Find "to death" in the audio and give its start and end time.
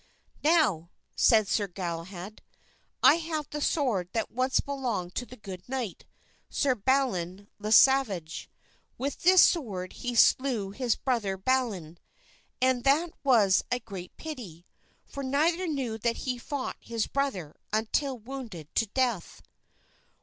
18.73-19.43